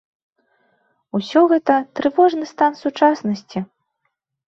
Усё 1.19 1.45
гэта 1.53 1.73
трывожны 2.01 2.45
стан 2.55 2.71
сучаснасці. 2.83 3.59